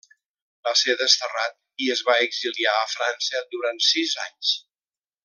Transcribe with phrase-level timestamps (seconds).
[0.67, 4.57] Va ser desterrat i es va exiliar a França durant sis anys.